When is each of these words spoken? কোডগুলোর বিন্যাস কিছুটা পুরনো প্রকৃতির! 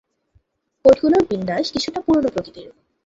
কোডগুলোর 0.85 1.23
বিন্যাস 1.29 1.65
কিছুটা 1.73 1.99
পুরনো 2.05 2.29
প্রকৃতির! 2.33 2.67